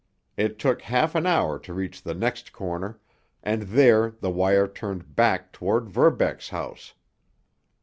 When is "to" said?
1.59-1.75